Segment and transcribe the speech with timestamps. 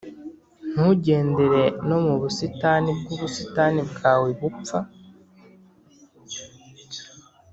[0.71, 4.79] ntugendere no mu busitani bwubusitani bwawe bupfa